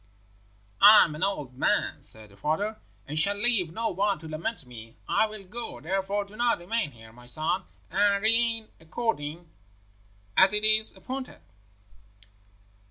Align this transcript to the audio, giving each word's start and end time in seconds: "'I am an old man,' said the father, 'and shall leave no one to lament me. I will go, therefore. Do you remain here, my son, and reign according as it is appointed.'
"'I 0.81 1.03
am 1.05 1.13
an 1.13 1.21
old 1.23 1.53
man,' 1.55 2.01
said 2.01 2.31
the 2.31 2.35
father, 2.35 2.79
'and 3.07 3.19
shall 3.19 3.35
leave 3.35 3.71
no 3.71 3.89
one 3.89 4.17
to 4.17 4.27
lament 4.27 4.65
me. 4.65 4.97
I 5.07 5.27
will 5.27 5.43
go, 5.43 5.79
therefore. 5.79 6.25
Do 6.25 6.33
you 6.35 6.55
remain 6.57 6.89
here, 6.89 7.13
my 7.13 7.27
son, 7.27 7.65
and 7.91 8.23
reign 8.23 8.69
according 8.79 9.47
as 10.35 10.53
it 10.53 10.63
is 10.63 10.91
appointed.' 10.97 11.41